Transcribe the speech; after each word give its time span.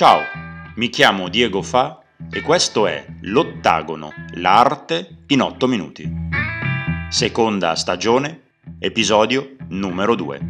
Ciao, 0.00 0.22
mi 0.76 0.88
chiamo 0.88 1.28
Diego 1.28 1.60
Fa 1.60 2.00
e 2.32 2.40
questo 2.40 2.86
è 2.86 3.04
L'Ottagono, 3.20 4.14
l'arte 4.36 5.24
in 5.26 5.42
8 5.42 5.66
minuti. 5.66 6.10
Seconda 7.10 7.74
stagione, 7.74 8.44
episodio 8.78 9.56
numero 9.68 10.14
2. 10.14 10.40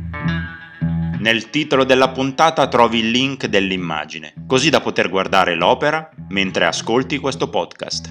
Nel 1.18 1.50
titolo 1.50 1.82
della 1.82 2.10
puntata 2.10 2.68
trovi 2.68 3.00
il 3.00 3.10
link 3.10 3.46
dell'immagine, 3.46 4.34
così 4.46 4.70
da 4.70 4.80
poter 4.80 5.08
guardare 5.08 5.56
l'opera 5.56 6.08
mentre 6.28 6.66
ascolti 6.66 7.18
questo 7.18 7.50
podcast. 7.50 8.08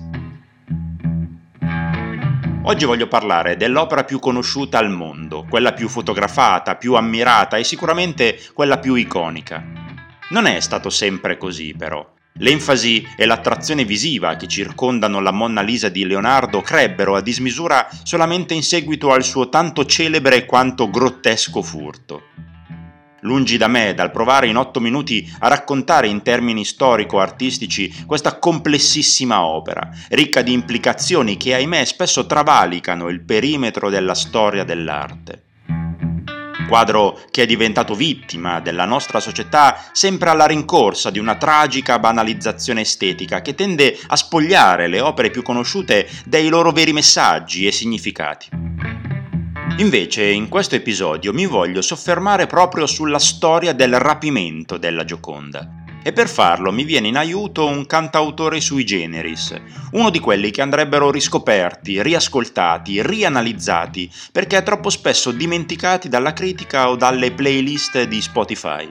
Oggi 2.64 2.84
voglio 2.84 3.08
parlare 3.08 3.56
dell'opera 3.56 4.04
più 4.04 4.20
conosciuta 4.20 4.78
al 4.78 4.90
mondo, 4.90 5.46
quella 5.50 5.72
più 5.72 5.88
fotografata, 5.88 6.76
più 6.76 6.96
ammirata 6.96 7.56
e 7.56 7.64
sicuramente 7.64 8.38
quella 8.54 8.78
più 8.78 8.96
iconica. 8.96 9.79
Non 10.30 10.46
è 10.46 10.60
stato 10.60 10.92
sempre 10.92 11.38
così, 11.38 11.74
però. 11.76 12.08
L'enfasi 12.34 13.06
e 13.18 13.26
l'attrazione 13.26 13.84
visiva 13.84 14.36
che 14.36 14.48
circondano 14.48 15.20
la 15.20 15.32
Monna 15.32 15.62
Lisa 15.62 15.90
di 15.90 16.06
Leonardo 16.06 16.62
crebbero 16.62 17.16
a 17.16 17.22
dismisura 17.22 17.90
solamente 18.04 18.54
in 18.54 18.62
seguito 18.62 19.12
al 19.12 19.24
suo 19.24 19.50
tanto 19.50 19.86
celebre 19.86 20.46
quanto 20.46 20.90
grottesco 20.90 21.64
furto. 21.64 22.22
Lungi 23.22 23.58
da 23.58 23.68
me 23.68 23.96
dal 23.96 24.12
provare 24.12 24.48
in 24.48 24.56
otto 24.56 24.80
minuti 24.80 25.30
a 25.40 25.48
raccontare 25.48 26.08
in 26.08 26.22
termini 26.22 26.64
storico-artistici 26.64 28.06
questa 28.06 28.38
complessissima 28.38 29.44
opera, 29.44 29.90
ricca 30.10 30.44
di 30.44 30.54
implicazioni 30.54 31.36
che 31.38 31.56
ahimè 31.56 31.84
spesso 31.84 32.28
travalicano 32.28 33.10
il 33.10 33.20
perimetro 33.20 33.90
della 33.90 34.16
storia 34.16 34.64
dell'arte 34.64 35.48
quadro 36.70 37.20
che 37.32 37.42
è 37.42 37.46
diventato 37.46 37.96
vittima 37.96 38.62
della 38.62 38.86
nostra 38.86 39.20
società 39.20 39.90
sempre 39.92 40.30
alla 40.30 40.46
rincorsa 40.46 41.10
di 41.10 41.20
una 41.20 41.36
tragica 41.36 42.00
banalizzazione 42.00 42.82
estetica 42.82 43.42
che 43.42 43.56
tende 43.56 43.98
a 44.08 44.16
spogliare 44.16 44.88
le 44.88 45.02
opere 45.02 45.32
più 45.32 45.42
conosciute 45.42 46.08
dei 46.26 46.48
loro 46.48 46.72
veri 46.72 46.94
messaggi 46.94 47.66
e 47.66 47.72
significati. 47.72 48.48
Invece 49.78 50.26
in 50.26 50.48
questo 50.50 50.76
episodio 50.76 51.34
mi 51.34 51.46
voglio 51.46 51.82
soffermare 51.82 52.48
proprio 52.48 52.86
sulla 52.86 53.20
storia 53.20 53.74
del 53.74 53.98
rapimento 53.98 54.78
della 54.78 55.06
Gioconda 55.06 55.79
e 56.02 56.14
per 56.14 56.30
farlo 56.30 56.72
mi 56.72 56.84
viene 56.84 57.08
in 57.08 57.18
aiuto 57.18 57.66
un 57.66 57.86
cantautore 57.86 58.62
sui 58.62 58.86
generis, 58.86 59.56
uno 59.92 60.10
di 60.10 60.20
quelli 60.20 60.52
che 60.52 60.62
andrebbero 60.62 61.12
riscoperti, 61.12 62.02
riascoltati, 62.02 63.02
rianalizzati, 63.06 64.10
perché 64.32 64.64
troppo 64.64 64.90
spesso 64.90 65.32
dimenticati 65.32 66.10
dalla 66.10 66.34
critica 66.34 66.90
o 66.90 66.96
dalle 66.96 67.32
playlist 67.32 68.04
di 68.04 68.22
Spotify. 68.22 68.90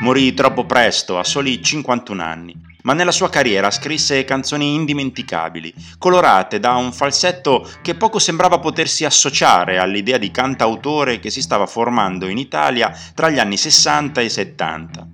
Morì 0.00 0.32
troppo 0.34 0.64
presto, 0.64 1.18
a 1.18 1.24
soli 1.24 1.62
51 1.62 2.22
anni, 2.22 2.56
ma 2.82 2.94
nella 2.94 3.12
sua 3.12 3.28
carriera 3.28 3.70
scrisse 3.70 4.24
canzoni 4.24 4.74
indimenticabili, 4.74 5.74
colorate 5.98 6.58
da 6.58 6.74
un 6.76 6.92
falsetto 6.92 7.70
che 7.82 7.94
poco 7.94 8.18
sembrava 8.18 8.58
potersi 8.58 9.04
associare 9.04 9.78
all'idea 9.78 10.16
di 10.16 10.30
cantautore 10.30 11.18
che 11.18 11.28
si 11.28 11.42
stava 11.42 11.66
formando 11.66 12.26
in 12.28 12.38
Italia 12.38 12.90
tra 13.14 13.28
gli 13.28 13.38
anni 13.38 13.58
60 13.58 14.20
e 14.22 14.28
70 14.28 15.08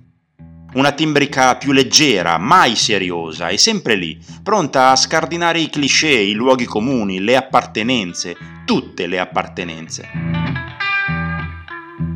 una 0.77 0.91
timbrica 0.91 1.55
più 1.57 1.71
leggera, 1.71 2.37
mai 2.37 2.75
seriosa 2.75 3.49
e 3.49 3.57
sempre 3.57 3.95
lì, 3.95 4.17
pronta 4.43 4.91
a 4.91 4.95
scardinare 4.95 5.59
i 5.59 5.71
cliché, 5.71 6.07
i 6.07 6.33
luoghi 6.33 6.65
comuni, 6.65 7.19
le 7.19 7.35
appartenenze, 7.35 8.37
tutte 8.63 9.07
le 9.07 9.19
appartenenze. 9.19 10.07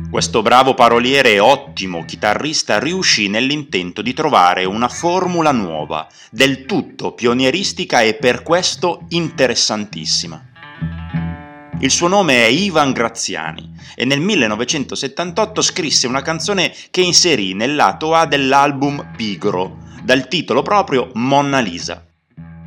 Questo 0.08 0.42
bravo 0.42 0.74
paroliere 0.74 1.32
e 1.32 1.38
ottimo 1.40 2.04
chitarrista 2.04 2.78
riuscì 2.78 3.28
nell'intento 3.28 4.00
di 4.00 4.12
trovare 4.12 4.64
una 4.64 4.88
formula 4.88 5.50
nuova, 5.50 6.06
del 6.30 6.64
tutto 6.64 7.14
pionieristica 7.14 8.02
e 8.02 8.14
per 8.14 8.42
questo 8.44 9.06
interessantissima. 9.08 10.51
Il 11.82 11.90
suo 11.90 12.06
nome 12.06 12.44
è 12.44 12.46
Ivan 12.46 12.92
Graziani 12.92 13.74
e 13.96 14.04
nel 14.04 14.20
1978 14.20 15.60
scrisse 15.60 16.06
una 16.06 16.22
canzone 16.22 16.72
che 16.92 17.00
inserì 17.00 17.54
nel 17.54 17.74
lato 17.74 18.14
A 18.14 18.24
dell'album 18.24 19.10
Pigro, 19.16 19.78
dal 20.04 20.28
titolo 20.28 20.62
proprio 20.62 21.10
Monna 21.14 21.58
Lisa. 21.58 22.06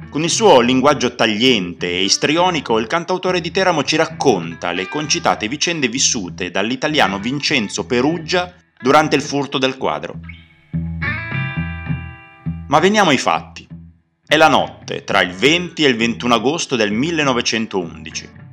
Con 0.09 0.21
il 0.21 0.29
suo 0.29 0.59
linguaggio 0.59 1.15
tagliente 1.15 1.87
e 1.87 2.03
istrionico, 2.03 2.77
il 2.77 2.87
cantautore 2.87 3.39
di 3.39 3.51
Teramo 3.51 3.83
ci 3.83 3.95
racconta 3.95 4.73
le 4.73 4.89
concitate 4.89 5.47
vicende 5.47 5.87
vissute 5.87 6.51
dall'italiano 6.51 7.17
Vincenzo 7.17 7.85
Peruggia 7.85 8.53
durante 8.77 9.15
il 9.15 9.21
furto 9.21 9.57
del 9.57 9.77
quadro. 9.77 10.19
Ma 12.67 12.79
veniamo 12.79 13.11
ai 13.11 13.17
fatti. 13.17 13.65
È 14.27 14.35
la 14.35 14.49
notte 14.49 15.05
tra 15.05 15.21
il 15.21 15.31
20 15.31 15.85
e 15.85 15.87
il 15.87 15.95
21 15.95 16.33
agosto 16.33 16.75
del 16.75 16.91
1911. 16.91 18.43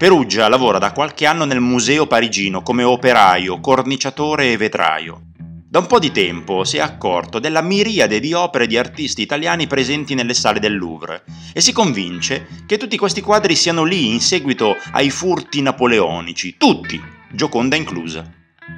Perugia 0.00 0.48
lavora 0.48 0.78
da 0.78 0.92
qualche 0.92 1.26
anno 1.26 1.44
nel 1.44 1.60
museo 1.60 2.06
parigino 2.06 2.62
come 2.62 2.84
operaio, 2.84 3.60
corniciatore 3.60 4.50
e 4.50 4.56
vetraio. 4.56 5.24
Da 5.68 5.78
un 5.78 5.86
po' 5.86 5.98
di 5.98 6.10
tempo 6.10 6.64
si 6.64 6.78
è 6.78 6.80
accorto 6.80 7.38
della 7.38 7.60
miriade 7.60 8.18
di 8.18 8.32
opere 8.32 8.66
di 8.66 8.78
artisti 8.78 9.20
italiani 9.20 9.66
presenti 9.66 10.14
nelle 10.14 10.32
sale 10.32 10.58
del 10.58 10.78
Louvre 10.78 11.24
e 11.52 11.60
si 11.60 11.72
convince 11.72 12.46
che 12.64 12.78
tutti 12.78 12.96
questi 12.96 13.20
quadri 13.20 13.54
siano 13.54 13.84
lì 13.84 14.08
in 14.08 14.22
seguito 14.22 14.74
ai 14.92 15.10
furti 15.10 15.60
napoleonici, 15.60 16.56
tutti, 16.56 16.98
Gioconda 17.30 17.76
inclusa. 17.76 18.24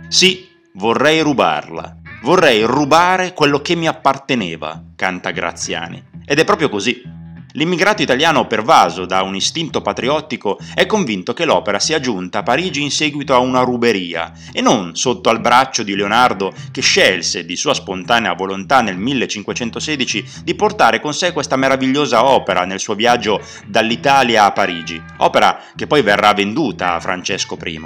Sì, 0.09 0.49
vorrei 0.73 1.21
rubarla. 1.21 1.99
Vorrei 2.23 2.65
rubare 2.65 3.33
quello 3.33 3.61
che 3.61 3.77
mi 3.77 3.87
apparteneva, 3.87 4.87
canta 4.97 5.31
Graziani. 5.31 6.03
Ed 6.27 6.41
è 6.41 6.45
proprio 6.45 6.69
così. 6.69 7.22
L'immigrato 7.53 8.01
italiano 8.01 8.47
pervaso 8.47 9.05
da 9.05 9.23
un 9.23 9.35
istinto 9.35 9.83
patriottico 9.83 10.59
è 10.75 10.87
convinto 10.87 11.35
che 11.35 11.45
l'opera 11.45 11.79
sia 11.79 12.01
giunta 12.01 12.39
a 12.39 12.43
Parigi 12.43 12.81
in 12.81 12.91
seguito 12.91 13.35
a 13.35 13.39
una 13.39 13.61
ruberia 13.61 14.33
e 14.53 14.63
non 14.63 14.97
sotto 14.97 15.29
al 15.29 15.41
braccio 15.41 15.83
di 15.83 15.95
Leonardo 15.95 16.53
che 16.71 16.81
scelse 16.81 17.45
di 17.45 17.57
sua 17.57 17.75
spontanea 17.75 18.33
volontà 18.33 18.81
nel 18.81 18.97
1516 18.97 20.25
di 20.45 20.55
portare 20.55 21.01
con 21.01 21.13
sé 21.13 21.33
questa 21.33 21.57
meravigliosa 21.57 22.25
opera 22.25 22.65
nel 22.65 22.81
suo 22.81 22.95
viaggio 22.95 23.41
dall'Italia 23.67 24.45
a 24.45 24.53
Parigi, 24.53 25.01
opera 25.19 25.61
che 25.77 25.87
poi 25.87 26.01
verrà 26.01 26.33
venduta 26.33 26.95
a 26.95 27.01
Francesco 27.01 27.59
I. 27.63 27.81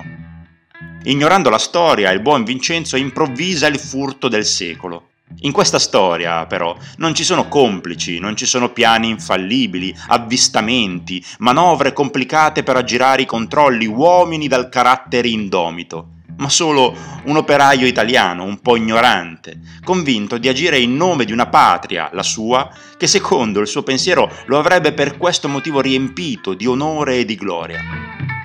Ignorando 1.04 1.50
la 1.50 1.58
storia, 1.58 2.10
il 2.10 2.20
buon 2.20 2.44
Vincenzo 2.44 2.96
improvvisa 2.96 3.66
il 3.66 3.78
furto 3.78 4.28
del 4.28 4.44
secolo. 4.44 5.10
In 5.40 5.52
questa 5.52 5.78
storia, 5.78 6.46
però, 6.46 6.74
non 6.96 7.14
ci 7.14 7.22
sono 7.22 7.46
complici, 7.48 8.18
non 8.18 8.36
ci 8.36 8.46
sono 8.46 8.70
piani 8.70 9.10
infallibili, 9.10 9.94
avvistamenti, 10.08 11.22
manovre 11.38 11.92
complicate 11.92 12.62
per 12.62 12.76
aggirare 12.76 13.22
i 13.22 13.26
controlli, 13.26 13.86
uomini 13.86 14.48
dal 14.48 14.70
carattere 14.70 15.28
indomito, 15.28 16.08
ma 16.38 16.48
solo 16.48 16.94
un 17.24 17.36
operaio 17.36 17.86
italiano, 17.86 18.44
un 18.44 18.60
po' 18.60 18.76
ignorante, 18.76 19.60
convinto 19.84 20.38
di 20.38 20.48
agire 20.48 20.78
in 20.78 20.96
nome 20.96 21.24
di 21.24 21.32
una 21.32 21.46
patria, 21.46 22.08
la 22.12 22.22
sua, 22.22 22.70
che 22.96 23.06
secondo 23.06 23.60
il 23.60 23.66
suo 23.66 23.82
pensiero 23.82 24.30
lo 24.46 24.58
avrebbe 24.58 24.92
per 24.92 25.18
questo 25.18 25.48
motivo 25.48 25.80
riempito 25.80 26.54
di 26.54 26.66
onore 26.66 27.18
e 27.18 27.24
di 27.24 27.34
gloria. 27.34 28.35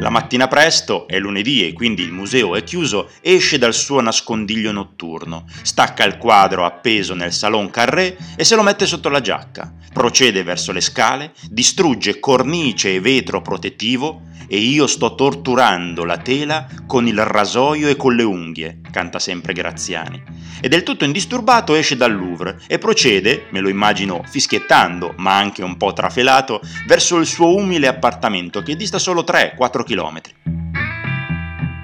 La 0.00 0.08
mattina 0.08 0.48
presto, 0.48 1.06
è 1.06 1.18
lunedì 1.18 1.66
e 1.66 1.74
quindi 1.74 2.02
il 2.02 2.10
museo 2.10 2.56
è 2.56 2.64
chiuso, 2.64 3.10
esce 3.20 3.58
dal 3.58 3.74
suo 3.74 4.00
nascondiglio 4.00 4.72
notturno, 4.72 5.44
stacca 5.60 6.04
il 6.04 6.16
quadro 6.16 6.64
appeso 6.64 7.12
nel 7.12 7.34
salon 7.34 7.68
Carré 7.68 8.16
e 8.34 8.42
se 8.44 8.56
lo 8.56 8.62
mette 8.62 8.86
sotto 8.86 9.10
la 9.10 9.20
giacca, 9.20 9.70
procede 9.92 10.42
verso 10.42 10.72
le 10.72 10.80
scale, 10.80 11.34
distrugge 11.50 12.18
cornice 12.18 12.94
e 12.94 13.00
vetro 13.00 13.42
protettivo 13.42 14.22
e 14.48 14.56
io 14.56 14.86
sto 14.86 15.14
torturando 15.14 16.04
la 16.04 16.16
tela 16.16 16.66
con 16.86 17.06
il 17.06 17.22
rasoio 17.22 17.88
e 17.88 17.96
con 17.96 18.14
le 18.14 18.22
unghie, 18.22 18.79
canta 18.90 19.18
sempre 19.18 19.52
Graziani 19.52 20.40
e 20.60 20.68
del 20.68 20.82
tutto 20.82 21.04
indisturbato 21.04 21.74
esce 21.74 21.96
dal 21.96 22.14
Louvre 22.14 22.58
e 22.66 22.78
procede, 22.78 23.46
me 23.50 23.60
lo 23.60 23.68
immagino 23.68 24.22
fischiettando, 24.24 25.14
ma 25.16 25.36
anche 25.36 25.62
un 25.62 25.76
po' 25.76 25.92
trafelato, 25.92 26.60
verso 26.86 27.16
il 27.16 27.26
suo 27.26 27.54
umile 27.54 27.86
appartamento 27.86 28.62
che 28.62 28.76
dista 28.76 28.98
solo 28.98 29.22
3-4 29.22 29.84
chilometri. 29.84 30.34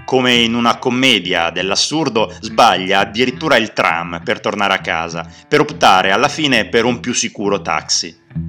Come 0.05 0.35
in 0.35 0.55
una 0.55 0.79
commedia 0.79 1.51
dell'assurdo, 1.51 2.33
sbaglia 2.41 3.01
addirittura 3.01 3.57
il 3.57 3.73
tram 3.73 4.21
per 4.23 4.41
tornare 4.41 4.75
a 4.75 4.79
casa, 4.79 5.29
per 5.49 5.61
optare 5.61 6.13
alla 6.13 6.29
fine 6.29 6.69
per 6.69 6.85
un 6.85 7.01
più 7.01 7.13
sicuro 7.13 7.61
taxi. 7.61 8.46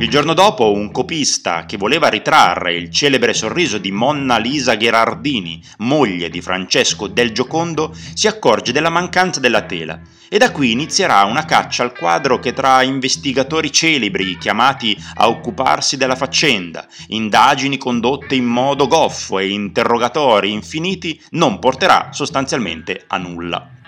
Il 0.00 0.08
giorno 0.08 0.32
dopo 0.32 0.72
un 0.72 0.90
copista 0.92 1.66
che 1.66 1.76
voleva 1.76 2.08
ritrarre 2.08 2.74
il 2.74 2.90
celebre 2.90 3.34
sorriso 3.34 3.76
di 3.76 3.92
Monna 3.92 4.38
Lisa 4.38 4.74
Gherardini, 4.74 5.62
moglie 5.80 6.30
di 6.30 6.40
Francesco 6.40 7.06
del 7.06 7.32
Giocondo, 7.32 7.94
si 8.14 8.26
accorge 8.26 8.72
della 8.72 8.88
mancanza 8.88 9.40
della 9.40 9.60
tela 9.60 10.00
e 10.30 10.38
da 10.38 10.52
qui 10.52 10.70
inizierà 10.70 11.24
una 11.24 11.44
caccia 11.44 11.82
al 11.82 11.92
quadro 11.92 12.38
che 12.38 12.54
tra 12.54 12.80
investigatori 12.80 13.70
celebri 13.70 14.38
chiamati 14.38 14.96
a 15.16 15.28
occuparsi 15.28 15.98
della 15.98 16.16
faccenda, 16.16 16.86
indagini 17.08 17.76
condotte 17.76 18.34
in 18.34 18.46
modo 18.46 18.86
goffo 18.86 19.38
e 19.38 19.50
interrogatori 19.50 20.50
infiniti 20.50 21.20
non 21.32 21.58
porterà 21.58 22.08
sostanzialmente 22.10 23.04
a 23.06 23.18
nulla. 23.18 23.79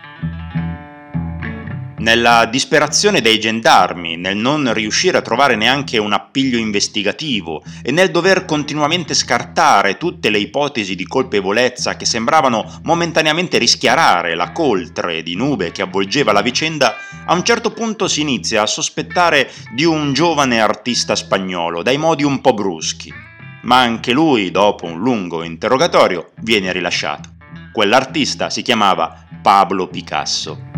Nella 2.02 2.46
disperazione 2.46 3.20
dei 3.20 3.38
gendarmi, 3.38 4.16
nel 4.16 4.36
non 4.36 4.74
riuscire 4.74 5.18
a 5.18 5.22
trovare 5.22 5.54
neanche 5.54 5.98
un 5.98 6.12
appiglio 6.12 6.58
investigativo 6.58 7.62
e 7.80 7.92
nel 7.92 8.10
dover 8.10 8.44
continuamente 8.44 9.14
scartare 9.14 9.96
tutte 9.98 10.28
le 10.28 10.38
ipotesi 10.38 10.96
di 10.96 11.06
colpevolezza 11.06 11.96
che 11.96 12.04
sembravano 12.04 12.80
momentaneamente 12.82 13.56
rischiarare 13.56 14.34
la 14.34 14.50
coltre 14.50 15.22
di 15.22 15.36
nube 15.36 15.70
che 15.70 15.82
avvolgeva 15.82 16.32
la 16.32 16.42
vicenda, 16.42 16.96
a 17.24 17.34
un 17.34 17.44
certo 17.44 17.70
punto 17.70 18.08
si 18.08 18.20
inizia 18.20 18.62
a 18.62 18.66
sospettare 18.66 19.48
di 19.72 19.84
un 19.84 20.12
giovane 20.12 20.60
artista 20.60 21.14
spagnolo, 21.14 21.82
dai 21.82 21.98
modi 21.98 22.24
un 22.24 22.40
po' 22.40 22.52
bruschi. 22.52 23.14
Ma 23.62 23.78
anche 23.78 24.10
lui, 24.10 24.50
dopo 24.50 24.86
un 24.86 24.98
lungo 24.98 25.44
interrogatorio, 25.44 26.32
viene 26.40 26.72
rilasciato. 26.72 27.28
Quell'artista 27.72 28.50
si 28.50 28.62
chiamava 28.62 29.24
Pablo 29.40 29.86
Picasso. 29.86 30.71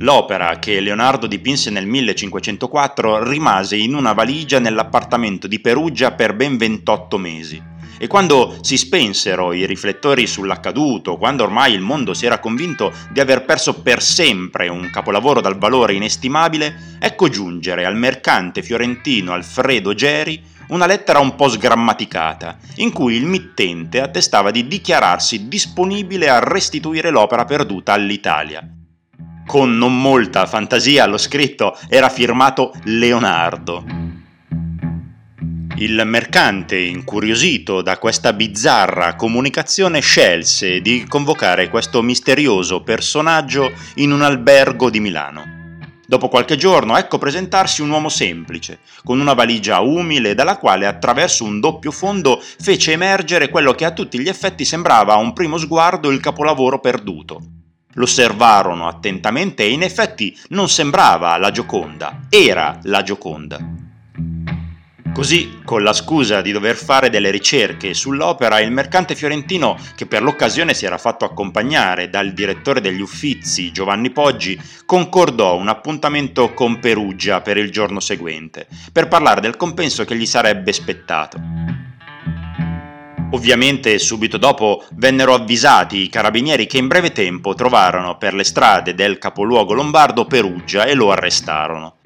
L'opera 0.00 0.60
che 0.60 0.78
Leonardo 0.78 1.26
dipinse 1.26 1.70
nel 1.70 1.84
1504 1.84 3.28
rimase 3.28 3.74
in 3.74 3.96
una 3.96 4.12
valigia 4.12 4.60
nell'appartamento 4.60 5.48
di 5.48 5.58
Perugia 5.58 6.12
per 6.12 6.36
ben 6.36 6.56
28 6.56 7.18
mesi. 7.18 7.60
E 7.98 8.06
quando 8.06 8.58
si 8.60 8.76
spensero 8.76 9.52
i 9.52 9.66
riflettori 9.66 10.28
sull'accaduto, 10.28 11.16
quando 11.16 11.42
ormai 11.42 11.72
il 11.72 11.80
mondo 11.80 12.14
si 12.14 12.26
era 12.26 12.38
convinto 12.38 12.92
di 13.10 13.18
aver 13.18 13.44
perso 13.44 13.82
per 13.82 14.00
sempre 14.00 14.68
un 14.68 14.88
capolavoro 14.88 15.40
dal 15.40 15.58
valore 15.58 15.94
inestimabile, 15.94 16.98
ecco 17.00 17.28
giungere 17.28 17.84
al 17.84 17.96
mercante 17.96 18.62
fiorentino 18.62 19.32
Alfredo 19.32 19.94
Geri 19.94 20.40
una 20.68 20.86
lettera 20.86 21.18
un 21.18 21.34
po' 21.34 21.48
sgrammaticata, 21.48 22.56
in 22.76 22.92
cui 22.92 23.16
il 23.16 23.26
mittente 23.26 24.00
attestava 24.00 24.52
di 24.52 24.68
dichiararsi 24.68 25.48
disponibile 25.48 26.28
a 26.28 26.38
restituire 26.38 27.10
l'opera 27.10 27.44
perduta 27.44 27.94
all'Italia 27.94 28.62
con 29.48 29.78
non 29.78 29.98
molta 29.98 30.44
fantasia 30.44 31.06
lo 31.06 31.16
scritto 31.16 31.74
era 31.88 32.10
firmato 32.10 32.74
Leonardo. 32.84 33.82
Il 35.76 36.02
mercante, 36.04 36.76
incuriosito 36.76 37.80
da 37.80 37.96
questa 37.96 38.34
bizzarra 38.34 39.14
comunicazione, 39.14 40.00
scelse 40.00 40.82
di 40.82 41.06
convocare 41.08 41.70
questo 41.70 42.02
misterioso 42.02 42.82
personaggio 42.82 43.72
in 43.94 44.12
un 44.12 44.20
albergo 44.20 44.90
di 44.90 45.00
Milano. 45.00 45.56
Dopo 46.06 46.28
qualche 46.28 46.56
giorno 46.56 46.98
ecco 46.98 47.16
presentarsi 47.16 47.80
un 47.80 47.88
uomo 47.88 48.10
semplice, 48.10 48.80
con 49.02 49.18
una 49.18 49.32
valigia 49.32 49.80
umile 49.80 50.34
dalla 50.34 50.58
quale 50.58 50.84
attraverso 50.84 51.44
un 51.44 51.58
doppio 51.58 51.90
fondo 51.90 52.38
fece 52.42 52.92
emergere 52.92 53.48
quello 53.48 53.72
che 53.72 53.86
a 53.86 53.92
tutti 53.92 54.20
gli 54.20 54.28
effetti 54.28 54.66
sembrava 54.66 55.14
a 55.14 55.18
un 55.18 55.32
primo 55.32 55.56
sguardo 55.56 56.10
il 56.10 56.20
capolavoro 56.20 56.80
perduto, 56.80 57.40
lo 57.98 58.04
osservarono 58.04 58.86
attentamente 58.86 59.64
e 59.64 59.70
in 59.70 59.82
effetti 59.82 60.36
non 60.50 60.68
sembrava 60.68 61.36
la 61.36 61.50
Gioconda, 61.50 62.26
era 62.30 62.78
la 62.84 63.02
Gioconda. 63.02 63.58
Così, 65.12 65.62
con 65.64 65.82
la 65.82 65.92
scusa 65.92 66.40
di 66.40 66.52
dover 66.52 66.76
fare 66.76 67.10
delle 67.10 67.32
ricerche 67.32 67.92
sull'opera, 67.92 68.60
il 68.60 68.70
mercante 68.70 69.16
fiorentino, 69.16 69.76
che 69.96 70.06
per 70.06 70.22
l'occasione 70.22 70.74
si 70.74 70.86
era 70.86 70.96
fatto 70.96 71.24
accompagnare 71.24 72.08
dal 72.08 72.32
direttore 72.32 72.80
degli 72.80 73.00
Uffizi, 73.00 73.72
Giovanni 73.72 74.10
Poggi, 74.10 74.60
concordò 74.86 75.56
un 75.56 75.66
appuntamento 75.66 76.54
con 76.54 76.78
Perugia 76.78 77.40
per 77.40 77.56
il 77.56 77.72
giorno 77.72 77.98
seguente, 77.98 78.68
per 78.92 79.08
parlare 79.08 79.40
del 79.40 79.56
compenso 79.56 80.04
che 80.04 80.14
gli 80.14 80.26
sarebbe 80.26 80.72
spettato. 80.72 81.87
Ovviamente 83.30 83.98
subito 83.98 84.38
dopo 84.38 84.84
vennero 84.92 85.34
avvisati 85.34 86.02
i 86.02 86.08
carabinieri 86.08 86.66
che 86.66 86.78
in 86.78 86.86
breve 86.86 87.12
tempo 87.12 87.54
trovarono 87.54 88.16
per 88.16 88.32
le 88.32 88.42
strade 88.42 88.94
del 88.94 89.18
capoluogo 89.18 89.74
lombardo 89.74 90.24
Perugia 90.24 90.84
e 90.84 90.94
lo 90.94 91.10
arrestarono. 91.12 91.96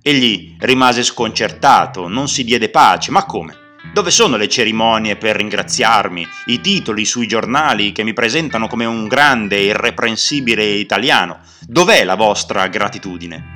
Egli 0.00 0.56
rimase 0.58 1.02
sconcertato, 1.02 2.08
non 2.08 2.28
si 2.28 2.44
diede 2.44 2.70
pace, 2.70 3.10
ma 3.10 3.26
come? 3.26 3.56
Dove 3.92 4.10
sono 4.10 4.36
le 4.36 4.48
cerimonie 4.48 5.16
per 5.16 5.36
ringraziarmi, 5.36 6.26
i 6.46 6.60
titoli 6.62 7.04
sui 7.04 7.26
giornali 7.26 7.92
che 7.92 8.02
mi 8.02 8.14
presentano 8.14 8.66
come 8.66 8.86
un 8.86 9.06
grande 9.06 9.56
e 9.56 9.64
irreprensibile 9.66 10.64
italiano? 10.64 11.40
Dov'è 11.60 12.04
la 12.04 12.16
vostra 12.16 12.66
gratitudine? 12.68 13.53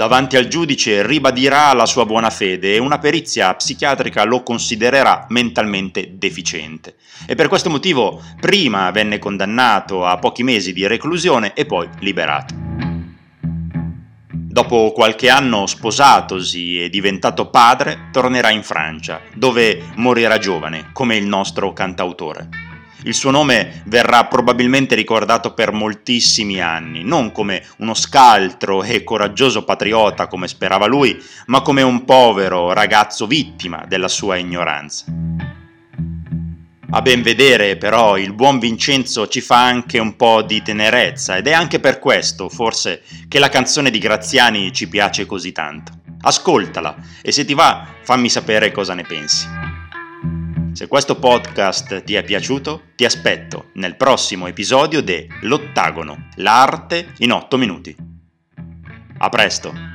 Davanti 0.00 0.38
al 0.38 0.48
giudice 0.48 1.06
ribadirà 1.06 1.74
la 1.74 1.84
sua 1.84 2.06
buona 2.06 2.30
fede 2.30 2.74
e 2.74 2.78
una 2.78 2.98
perizia 2.98 3.52
psichiatrica 3.52 4.24
lo 4.24 4.42
considererà 4.42 5.26
mentalmente 5.28 6.12
deficiente. 6.16 6.94
E 7.26 7.34
per 7.34 7.48
questo 7.48 7.68
motivo 7.68 8.18
prima 8.40 8.90
venne 8.92 9.18
condannato 9.18 10.06
a 10.06 10.16
pochi 10.16 10.42
mesi 10.42 10.72
di 10.72 10.86
reclusione 10.86 11.52
e 11.52 11.66
poi 11.66 11.86
liberato. 11.98 12.54
Dopo 14.32 14.92
qualche 14.92 15.28
anno 15.28 15.66
sposatosi 15.66 16.82
e 16.82 16.88
diventato 16.88 17.50
padre, 17.50 18.08
tornerà 18.10 18.48
in 18.48 18.62
Francia, 18.62 19.20
dove 19.34 19.82
morirà 19.96 20.38
giovane, 20.38 20.88
come 20.94 21.16
il 21.16 21.26
nostro 21.26 21.74
cantautore. 21.74 22.69
Il 23.04 23.14
suo 23.14 23.30
nome 23.30 23.82
verrà 23.86 24.26
probabilmente 24.26 24.94
ricordato 24.94 25.54
per 25.54 25.72
moltissimi 25.72 26.60
anni, 26.60 27.02
non 27.02 27.32
come 27.32 27.64
uno 27.78 27.94
scaltro 27.94 28.82
e 28.82 29.02
coraggioso 29.04 29.64
patriota 29.64 30.26
come 30.26 30.48
sperava 30.48 30.86
lui, 30.86 31.18
ma 31.46 31.62
come 31.62 31.80
un 31.82 32.04
povero 32.04 32.72
ragazzo 32.72 33.26
vittima 33.26 33.84
della 33.88 34.08
sua 34.08 34.36
ignoranza. 34.36 35.06
A 36.92 37.02
ben 37.02 37.22
vedere, 37.22 37.76
però, 37.76 38.18
il 38.18 38.32
buon 38.32 38.58
Vincenzo 38.58 39.28
ci 39.28 39.40
fa 39.40 39.64
anche 39.64 40.00
un 40.00 40.16
po' 40.16 40.42
di 40.42 40.60
tenerezza 40.60 41.36
ed 41.36 41.46
è 41.46 41.52
anche 41.52 41.78
per 41.78 42.00
questo, 42.00 42.48
forse, 42.48 43.02
che 43.28 43.38
la 43.38 43.48
canzone 43.48 43.90
di 43.90 43.98
Graziani 43.98 44.72
ci 44.72 44.88
piace 44.88 45.24
così 45.24 45.52
tanto. 45.52 45.92
Ascoltala 46.22 46.96
e 47.22 47.30
se 47.30 47.44
ti 47.44 47.54
va 47.54 47.86
fammi 48.02 48.28
sapere 48.28 48.72
cosa 48.72 48.94
ne 48.94 49.04
pensi. 49.04 49.59
Se 50.80 50.88
questo 50.88 51.16
podcast 51.16 52.04
ti 52.04 52.14
è 52.14 52.24
piaciuto, 52.24 52.84
ti 52.96 53.04
aspetto 53.04 53.68
nel 53.74 53.96
prossimo 53.96 54.46
episodio 54.46 55.02
de 55.02 55.26
L'Ottagono, 55.42 56.30
l'arte 56.36 57.12
in 57.18 57.32
8 57.32 57.58
minuti. 57.58 57.94
A 59.18 59.28
presto! 59.28 59.89